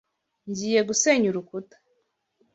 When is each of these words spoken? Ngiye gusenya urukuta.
Ngiye 0.49 0.81
gusenya 0.89 1.27
urukuta. 1.31 1.75